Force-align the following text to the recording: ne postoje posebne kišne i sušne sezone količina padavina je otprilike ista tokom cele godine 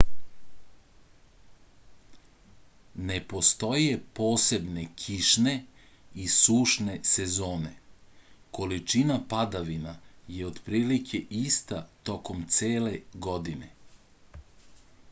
ne 3.09 3.17
postoje 3.33 3.99
posebne 4.21 4.85
kišne 5.03 5.53
i 6.25 6.31
sušne 6.37 6.95
sezone 7.11 7.73
količina 8.61 9.19
padavina 9.37 9.95
je 10.39 10.51
otprilike 10.51 11.25
ista 11.45 11.87
tokom 12.11 12.43
cele 12.59 12.99
godine 13.31 13.71